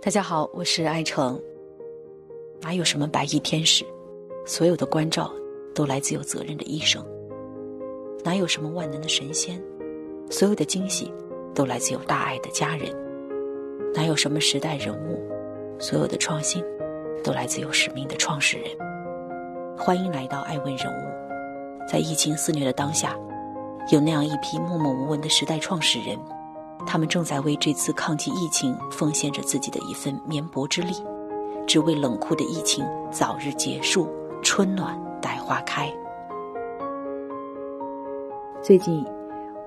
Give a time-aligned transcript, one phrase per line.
[0.00, 1.42] 大家好，我是爱成。
[2.60, 3.84] 哪有什么白衣天使？
[4.46, 5.28] 所有的关照
[5.74, 7.04] 都来自有责任的医生。
[8.22, 9.60] 哪有什么万能的神仙？
[10.30, 11.12] 所有的惊喜
[11.52, 12.94] 都来自有大爱的家人。
[13.92, 15.20] 哪有什么时代人物？
[15.80, 16.64] 所有的创新
[17.24, 18.70] 都来自有使命的创始人。
[19.76, 21.88] 欢迎来到爱问人物。
[21.88, 23.18] 在疫情肆虐的当下，
[23.90, 26.16] 有那样一批默默无闻的时代创始人。
[26.86, 30.94] 他们正在为这次抗击疫情奉献着自己的一份绵薄之力，
[31.66, 34.08] 只为冷酷的疫情早日结束，
[34.42, 35.92] 春暖待花开。
[38.62, 39.04] 最近，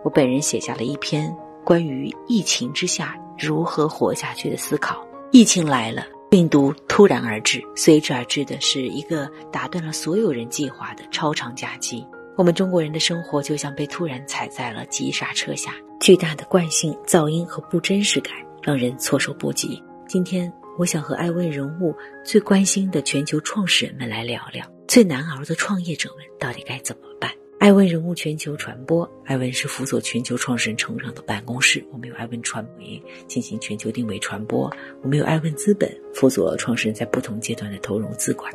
[0.03, 5.05] 我本人写下了一篇关于疫情之下如何活下去的思考。
[5.31, 12.05] 疫情来了，病毒突然而至，随之而至的是一个打断了所有人计划的超长假期。
[12.37, 15.73] 我们中国人的生活就像被突然踩在了急刹车下。
[15.99, 19.81] 巨大的惯性噪音和不真实感让人措手不及。
[20.07, 27.31] 今天，我想和爱问人物最关心的全球创始人们来聊聊最难熬的创业者们到底该怎么办。
[27.59, 31.85] 爱问人物全球传播，爱问是辅佐全球创始人成长的办公室。
[31.91, 34.67] 我们有爱问传媒进行全球定位传播，
[35.03, 38.51] 我们有爱问资本辅佐创始人在不同阶段的投融资管。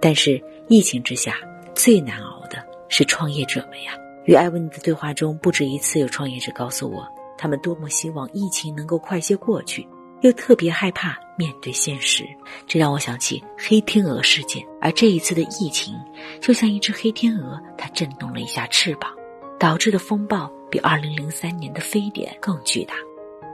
[0.00, 1.36] 但是，疫情之下
[1.72, 2.58] 最难熬的
[2.90, 3.94] 是创业者们呀。
[4.26, 9.88] 与艾文的对话中，不止一次有创业者告诉我，他们多么希望疫情能够快些过去，
[10.20, 12.24] 又特别害怕面对现实。
[12.66, 15.94] 这让我想起黑天鹅事件，而这一次的疫情
[16.40, 19.10] 就像一只黑天鹅，它震动了一下翅膀，
[19.58, 22.94] 导致的风暴比2003年的非典更巨大。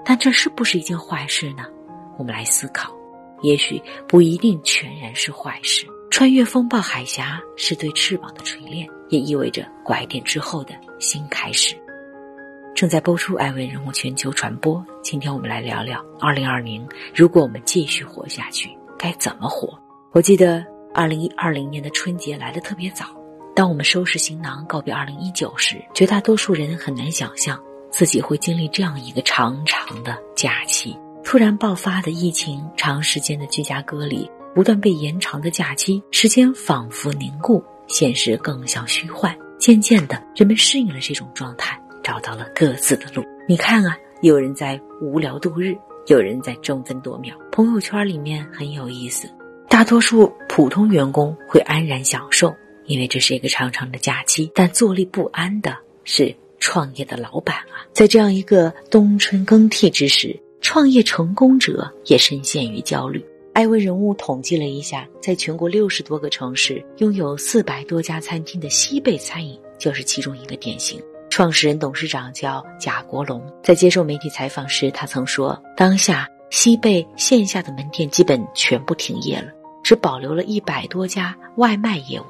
[0.05, 1.65] 但这是不是一件坏事呢？
[2.19, 2.93] 我们来思考，
[3.43, 5.87] 也许不一定全然是坏事。
[6.11, 11.77] 穿越风暴海峡是对翅膀的锤炼，也意味着拐点之后的新开始。
[12.75, 19.79] 正在播出《艾问人物全球传播》，今天我们来聊聊二零二零，如果我们继续活下去，该怎么活？
[20.13, 23.07] 我记得二零一二零年的春节来的特别早，
[23.55, 27.59] 当我们收拾行囊告别二零一九时，绝大多数人很难想象
[27.91, 30.95] 自己会经历这样一个长长的假期。
[31.25, 34.31] 突然爆发的疫情，长时间的居家隔离。
[34.55, 39.37] 不断被延长的假期，时间仿佛凝固，现实更像虚幻。
[39.59, 43.25] 渐渐的，人们适应了这种状态，找到了各自的路。
[43.49, 45.75] 你看啊，有人在无聊度日，
[46.07, 47.35] 有人在争分夺秒。
[47.51, 49.29] 朋友圈里面很有意思，
[49.69, 52.55] 大多数普通员工会安然享受，
[52.85, 54.51] 因为这是一个长长的假期。
[54.55, 63.25] 但坐立不安的是创业的老板啊，在这样一个冬春更替之时，创业成功者也深陷于焦虑。
[63.57, 71.01] 艾问人物统计了一下，在全国六十多个城市拥有四百多家餐厅的西贝餐饮就是其中一个典型。
[71.31, 79.51] 创始人、董事长叫贾国龙，在接受媒体采访时，他曾说：“当下西贝线下的门店基本全部停业了，
[79.83, 82.25] 只保留了一百多家外卖业务。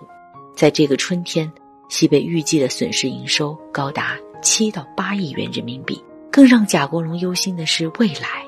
[0.54, 1.50] 在这个春天，
[1.88, 6.00] 西贝预计的损失营收高达七到八亿元人民币。
[6.30, 8.45] 更让贾国龙忧心的是未来。”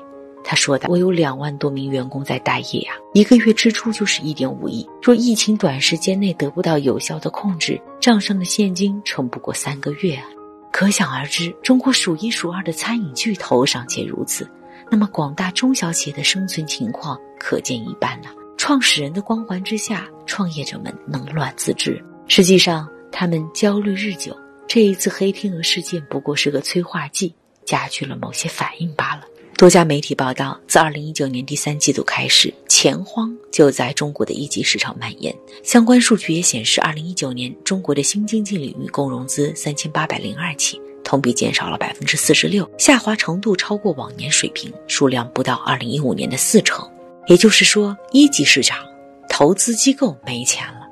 [0.49, 4.89] 他说的：“我有两万多名员工在待业呀，一个月支出就是一点五亿。
[4.99, 10.25] 若疫情短时间内得不到有效的控制，账上的现金撑不过三个月啊！
[10.71, 14.49] 可想而知，中国数一数二的餐饮巨头尚且如此，
[14.89, 18.29] 那么广大中小企业的生存情况可见一斑呐。
[18.57, 24.35] 创始人的光环之下，创业者们能乱自知，实际上他们焦虑日久。
[24.67, 27.35] 这一次黑天鹅事件不过是个催化剂，
[27.65, 29.25] 加剧了某些反应罢了。”
[29.59, 35.35] 多家媒体报道，自二零一九年第三季度开始，钱荒就在中国的一级市场蔓延。
[35.63, 46.89] 相关数据也显示，二零一九年中国的新经济领域共融资三千八百零二起，同比减少了百分之四十六，下滑程度超过往年水平，数量不到二零一五年的四成。
[47.27, 48.79] 也就是说，一级市场
[49.27, 50.87] 投资机构没钱了。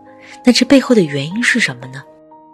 [0.46, 2.04] 那这背后的原因是什么呢？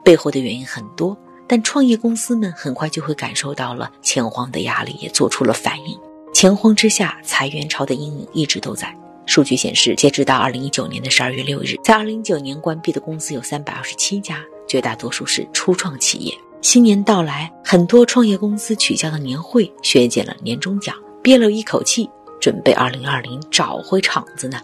[0.06, 1.18] 背后的原因很多。
[1.48, 5.98] 但创业公司们很快就会感受到了钱荒的压力，也做出了反应。
[6.34, 8.96] 钱荒之下，裁员潮的阴影一直都在。
[9.26, 16.34] 数据显示，截止到二零一九年的十二月六日，在二零一九年关闭的公司有三百二十七家，绝大多数是初创企业。
[16.62, 22.10] 新年到来，很多创业公司取消了年会，削减了年终奖，憋了一口气，
[22.42, 24.60] 准备二零二零找回场子呢。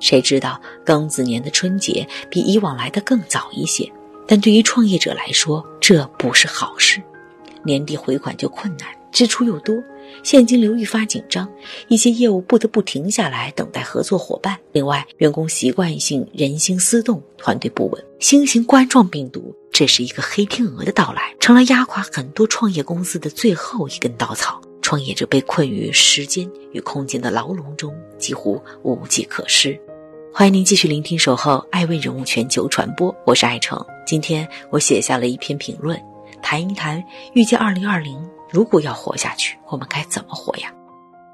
[0.00, 3.90] 谁知道庚子年的春节比以往来的更早一些。
[4.26, 7.02] 但对于创业者来说，这不是好事。
[7.64, 9.76] 年底回款就困难，支出又多，
[10.22, 11.46] 现金流愈发紧张，
[11.88, 14.56] 一些业务不得不停下来等待合作伙伴。
[14.72, 18.04] 另外，员工习惯性人心思动，团队不稳。
[18.18, 24.60] 新型冠状病毒，这是一个黑天鹅的到来，成了压垮很多创业公司的最后一根稻草。
[24.82, 29.78] 创业者被困于时间与空间的牢笼中，几乎无计可施。
[30.32, 33.84] 欢迎您继续聆听《守候爱问人物全球传播》，我是爱成。
[34.06, 36.00] 今天我写下了一篇评论，
[36.40, 37.02] 谈一谈
[37.34, 38.16] 预计二零二零，
[38.48, 40.72] 如果要活下去，我们该怎么活呀？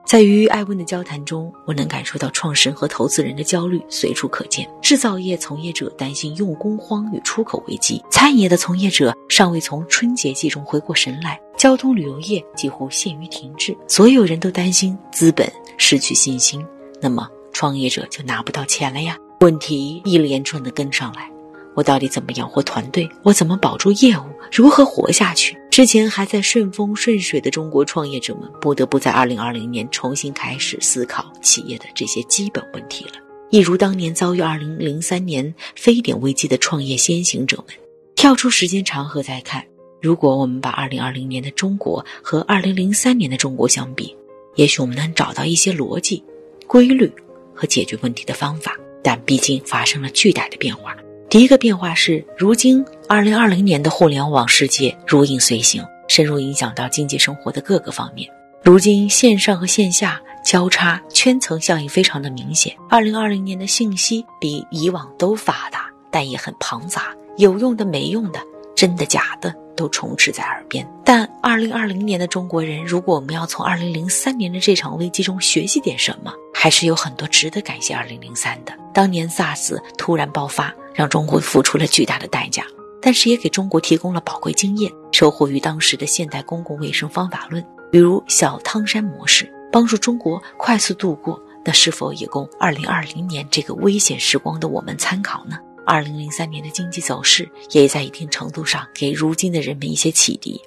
[0.06, 4.66] 在与艾问的交谈中，我能感受到创始人和投资人的焦虑随处可见。
[4.81, 16.64] 制造业从业者担心用工荒与出口危机，餐饮业的从业者尚未从春节季中回过神来，交通旅游业几乎陷于停滞，所有人都担心资本失去信心，
[17.00, 19.17] 那么创业者就拿不到钱了呀。
[19.41, 21.31] 问题一连串的跟上来。
[21.75, 23.08] 我到底怎么养活团队？
[23.23, 24.25] 我怎么保住业务？
[24.53, 25.56] 如何活下去？
[25.70, 33.12] 之前还在顺风顺水的中国创业者们，不得不在二零二零年重新开始思考企业的这些基本问题了。
[33.50, 37.76] 一如当年遭遇二零零三年非典危机的创业先行者们，
[38.17, 39.64] 跳出时间长河再看，
[40.03, 44.17] 如果我们把二零二零年的中国和二零零三年的中国相比，
[44.56, 46.25] 也许我们能找到一些逻辑、
[46.67, 47.12] 规律
[47.56, 48.76] 和解决问题的方法。
[49.03, 50.94] 但毕竟发生了巨大的变化。
[51.31, 58.29] 第一个变化是，如今二零二零年的互联网世界如影随形，深入影响到经济生活的各个方面。
[58.62, 62.75] 如今线上和线下交叉，圈层效应非常的明显。
[62.88, 68.41] 二零二零年的信息比以往都发达，但也很庞杂，有用的、没用的、
[68.75, 70.88] 真的假的都充斥在耳边。
[71.05, 78.73] 但二零二零年的中国人，如果我们要从二零零三年的这场危机中学习点什么，还是有很多值得感谢二零零三的。
[78.94, 80.75] 当年 SARS 突然爆发。
[80.97, 82.64] 让中国付出了巨大的代价，
[83.03, 84.91] 但是也给中国提供了宝贵经验。
[85.12, 87.62] 收获于当时的现代公共卫生方法论，
[87.93, 91.38] 比如小汤山模式，帮助中国快速度过。
[91.62, 95.58] 那是否也供二零二零年这个危险时光的我们参考呢？
[95.85, 100.58] 二零零三年的经济走势也在一定程度上给如今的人们一些启迪。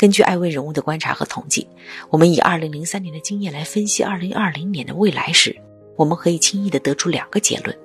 [0.00, 1.68] 根据艾薇人物的观察和统计，
[2.08, 5.54] 我们以二零零三年的经验来分析二零二零年的未来时，
[5.94, 7.78] 我们可以轻易的得出两个结论。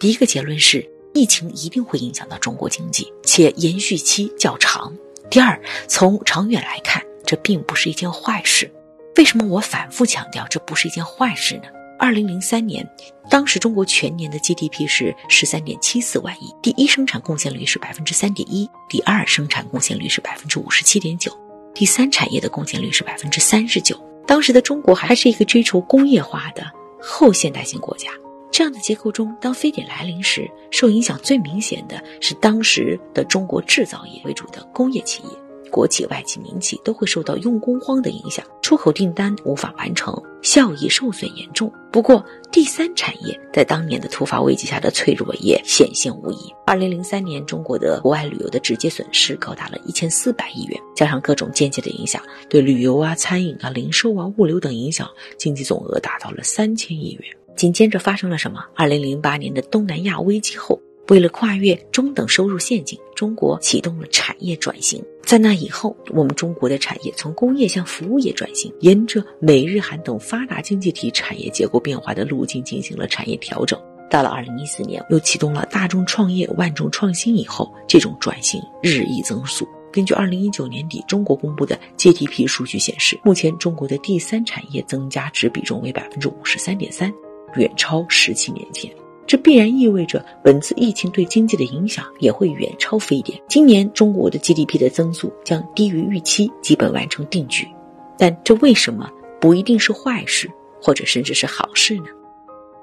[0.00, 0.90] 第一个结论是。
[1.14, 4.94] 疫情一定会影响到中国经济，且延续期较长。
[5.28, 8.70] 第二，从长远来看，这并不是一件坏事。
[9.16, 11.64] 为什么我反复强调这不是一件坏事呢？
[11.98, 12.88] 二零零三年，
[13.28, 21.32] 当时中国全年的 GDP 是十三点七四万亿，第一生产贡献率是百分之三点一，第二生产贡献率是百分之五十七点九，
[21.78, 23.96] 第三产业的贡献率是百分之三十九。
[24.26, 26.64] 当时的中国还是一个追求工业化的
[27.00, 28.10] 后现代性国家。
[28.50, 35.28] 这样的结构中，当非典来临时，受影响最明显的是当时的中国制造业为主的工业企业，
[35.68, 41.72] 国企、外企、民企都会受到用工荒的影响，出口订单无法完成，效益受损严重。
[41.90, 46.52] 不过，第三产业在当年的突发危机下的脆弱也显现无疑。
[46.66, 57.22] 二零零三年，中国的国外旅游的直接损失高达了一千四百亿元，加上各种间接的影响，对旅游啊、餐饮啊、零售啊、物流等影响，经济总额达到了三千亿元。
[57.56, 58.64] 紧接着发生了什么？
[58.76, 65.02] 二零零八年的东南亚危机后，为了跨越中等收入陷阱，中国启动了产业转型。
[65.28, 73.78] 在那以后，我们中国的产业从工业向服务业转型，沿着美日韩等发达经济体产业结构变化的路径进行了产业调整。
[74.08, 79.68] 到了二零一四年，又启动了大众创业、万众创新以后，这种转型日益增速。
[79.92, 87.12] 根据二零一九年底中国公布的 GDP 数据显示，目前中国的第三产业增加值比重为百分之五十三点三。
[87.56, 88.90] 远超十七年前，
[89.28, 93.38] 这必然意味着本次疫情对经济的影响也会远超非典。
[93.46, 97.68] 今年中国的 GDP 的增速将低于预期，基本完成定局。
[98.16, 99.08] 但这为什么
[99.38, 102.06] 不一定是坏事，或者甚至是好事呢？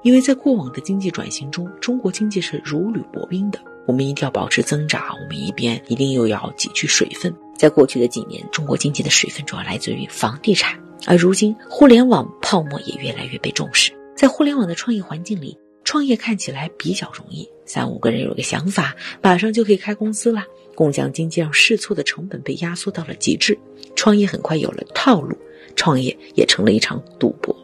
[0.02, 3.58] 因为在过往的经济转型中，中国经济是如履薄冰的。
[3.84, 7.34] 我们一定要保持增长，我们一边一定又要挤去水分。
[7.56, 13.92] 在过去的几年，中国经济的水分主要来自于房地产，而如今互联网泡沫也越来越被重视。
[14.14, 20.44] 在互联网的创业环境里，创业看起来比较容易，三五个人有个想法，马上就可以开公司了。
[20.74, 23.56] 共享经济让试错的成本被压缩到了极致，
[23.94, 25.38] 创业很快有了套路，
[25.76, 27.56] 创业也成了一场赌博。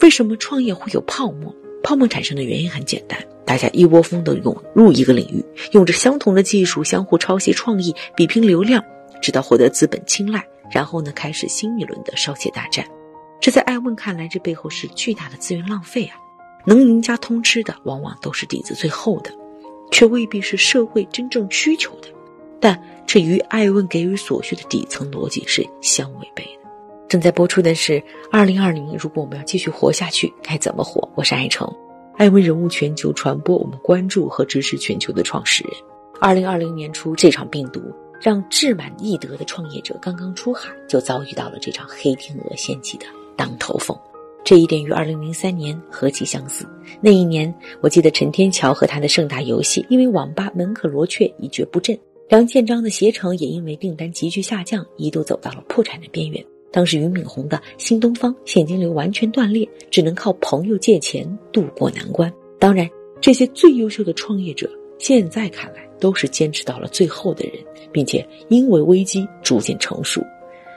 [0.00, 1.54] 为什么创业会有泡沫？
[1.82, 8.82] 泡沫产生的原因很简单，大家一窝蜂的涌入一个领域，用着相同的技术，相互抄袭创意，比拼流量，
[9.20, 12.86] 直到获得资本青睐，然后呢，开始新一轮的烧钱大战。
[13.38, 16.16] 这在艾问看来，这背后是巨大的资源浪费啊！
[16.64, 19.32] 能赢家通吃的，往往都是底子最厚的，
[19.90, 22.08] 却未必是社会真正需求的。
[22.60, 26.70] 但这与艾问给予所需的底层逻辑是相违背的。
[27.08, 27.94] 正在播出的是
[28.30, 31.08] 《二零二零》，如果我们要继续活下去，该怎么活？
[31.16, 31.68] 我是艾成，
[32.16, 35.72] 艾问人物全球传播，我们关注和支持全球的创始人。
[36.20, 37.80] 二零二零年初，这场病毒
[38.20, 43.98] 让志满意得的创业者刚刚出海，就遭遇到了这场黑天鹅掀起的当头风。
[44.42, 46.66] 这一点与二零零三年何其相似！
[47.00, 51.96] 那一年，我记得陈天桥和他的盛大游戏，因为网吧门可罗雀，一蹶不振；
[52.28, 56.44] 梁建章的携程也因为订单急剧下降，一度走到了破产的边缘。
[56.72, 62.32] 当时俞敏洪的新东方现金流完全断裂，只能靠朋友借钱渡过难关。
[62.58, 62.88] 当然，
[63.20, 64.68] 这些最优秀的创业者，
[64.98, 67.54] 现在看来都是坚持到了最后的人，
[67.92, 70.24] 并且因为危机逐渐成熟。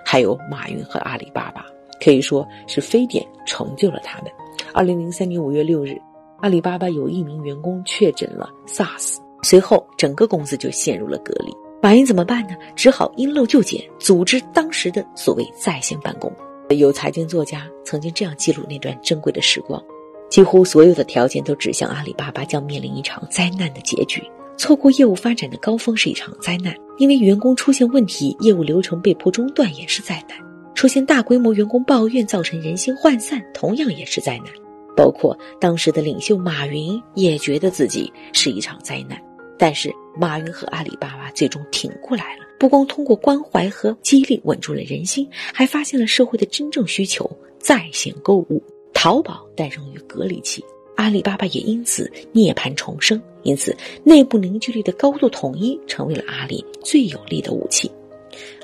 [0.05, 1.65] 还有马云和阿里巴巴。
[2.03, 4.31] 可以说是非典成就了他们。
[4.73, 5.99] 二零零三年五月六日，
[6.39, 11.53] 阿里巴巴有一名员工确诊了 SARS，随后整个公司就陷入了隔离。
[11.81, 12.55] 马云怎么办呢？
[12.75, 16.31] 只好因陋就简，组织当时的所谓在线办公。
[16.69, 19.83] 有财经作家曾经这样记录那段珍贵的时光：
[20.29, 24.23] 几乎所有的条件都指向阿里巴巴将面临一场灾难的结局。
[24.57, 30.37] 错过业务发展的高峰是一场灾难，因为员工出现问题，业务流程被迫中断也是灾难。
[30.75, 34.47] 出现大规模员工抱怨，造成人心涣散，同样也是灾难。
[34.95, 39.21] 包括当时的领袖马云也觉得自己是一场灾难。
[39.57, 48.61] 但是马云和阿里巴巴最终挺过来了，不光通过关怀和激励稳住了人心，还发现了社会的真正需求——在线购物。
[48.93, 50.63] 淘宝诞生于隔离期，
[50.95, 53.21] 阿里巴巴也因此涅槃重生。
[53.43, 57.91] 因此，内部凝聚力的高度统一成为了阿里最有力的武器。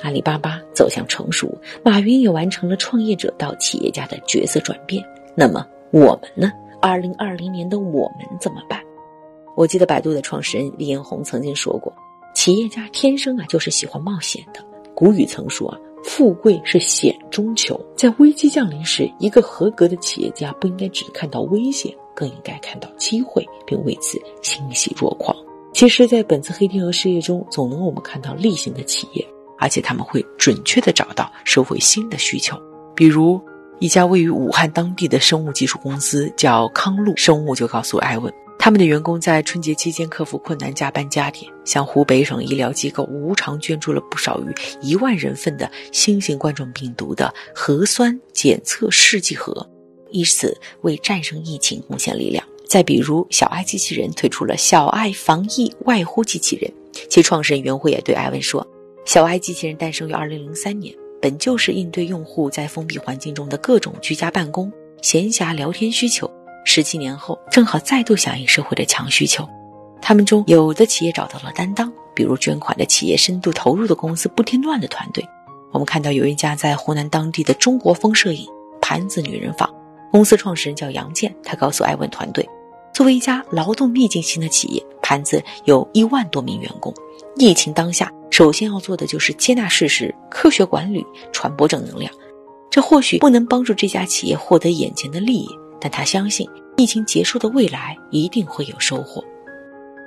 [0.02, 5.04] 阿里巴巴走向成熟，马云也完成了创业者到企业家的角色转变。
[5.36, 6.52] 那么我们呢？
[6.82, 8.82] 二零二零年的我们怎么办？
[9.56, 11.94] 我记得百度的创始人李彦宏曾经说过
[12.34, 25.36] ：“企业家天生啊就是喜欢冒险的。”古语曾说：“，富贵是险中求。”在危机降临时，一个合格的企业家不应该只看到危险，更应该看到机会，并为此欣喜若狂。
[25.74, 29.26] 其实，在本次黑天鹅事业中，总能我们看到例行的企业。
[29.60, 32.60] 而且他们会准确地找到社会新的需求，
[32.96, 33.40] 比如
[33.80, 49.70] 一家位于武汉当地的生物技术公司叫康路生物，就告诉艾文，他们的员工在春节期间克服困难，加班加点，向湖北省医疗机构无偿捐助了不少于一万人份的新型冠状病毒的核酸检测试剂盒，
[50.12, 52.44] 以此为战胜疫情贡献力量。
[52.68, 56.72] 再比如，小爱机器人推出了小爱防疫外呼机器人，
[57.10, 58.66] 其创始人袁辉也对艾文说。
[59.06, 66.30] 小爱机器人诞生于二零零三年，本就是应对用户在封闭环境中的各种居家办公、闲暇聊天需求。
[66.64, 69.48] 十七年后，正好再度响应社会的强需求。
[70.02, 75.26] 他们中有的企业找到了担当，比如捐款的企业、深度投入的公司、不添乱的团队。
[75.72, 78.46] 我们看到有一家在湖南当地的中国风摄影
[78.82, 79.74] 盘子女人坊
[80.12, 82.48] 公司创始人叫杨建，他告诉艾问团队，
[82.94, 86.94] 作为一家劳动密集型的企业，盘子有一万多名员工。
[87.38, 88.12] 疫情当下。
[88.30, 92.12] 首先要做的就是接纳事实，科学管理，传播正能量。
[92.70, 95.50] 这或许不能帮助这家企业获得眼前的利益，
[95.82, 99.24] 但他相信疫情结束的未来一定会有收获。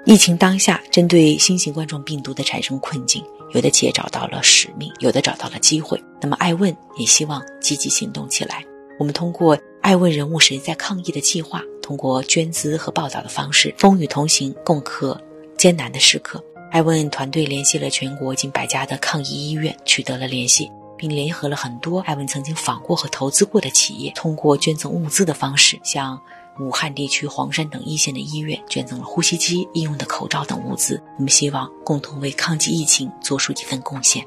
[0.05, 6.03] 疫情当下，针对新型冠状病毒的产生困境，有的企业找到了使命，有的找到了机会。
[6.21, 8.65] 那么，爱问也希望积极行动起来。
[8.99, 15.21] 我们通过“爱问人物谁在抗疫”的计划，通过捐资和报道的方式，风雨同行，共克
[15.57, 16.43] 艰难的时刻。
[16.73, 26.19] 艾问团队联系了全国近百家的抗疫医院，取得了联系，并联合了很多艾问曾经访过和投资过的企业，通过捐赠物资的方式，向
[26.59, 30.99] 武汉地区黄山等一线的医院捐赠了呼吸机、医用的口罩等物资。
[31.19, 34.27] 我们希望共同为抗击疫情做出一份贡献。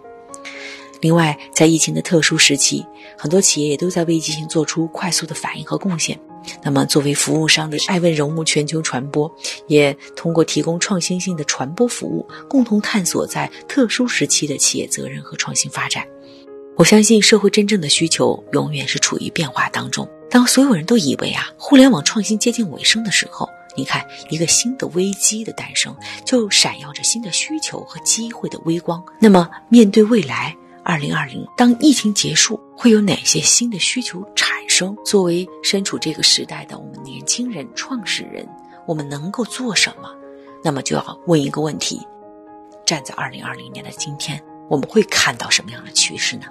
[1.02, 2.86] 另外，在疫情的特殊时期，
[3.18, 6.20] 很多企业也都在为疫情做出快速的反应和贡献。
[6.64, 9.32] 那么，作为服务商的爱问人物全球传播，
[9.68, 16.06] 也通过提供创新性的传播服务，共同探索在特殊时期的企业责任和创新发展。
[16.75, 20.08] 我相信，社会真正的需求永远是处于变化当中。
[20.30, 23.48] 当所有人都以为啊，互联网创新接近尾声的时候，
[23.78, 29.04] 你看，一个新的危机的诞生，就闪耀着新的需求和机会的微光。
[29.20, 30.56] 那么，面对未来。
[30.88, 34.94] 二零二零，当疫情结束，会有哪些新的需求产生？
[35.05, 38.46] 作为身处这个时代的我们年轻人、创始人，
[38.86, 40.13] 我们能够做什么？
[40.62, 42.05] 那么就要问一个问题：
[42.86, 46.44] 站在二零二零年的今天，我们会看到什么样的趋势呢？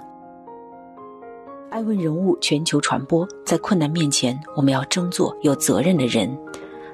[1.69, 6.35] 爱问人物全球传播，在困难面前，我们要争做有责任的人，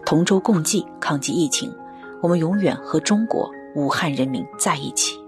[0.06, 1.74] 同舟共济，抗击疫情。
[2.22, 5.21] 我们永远和中国武汉人民在一起。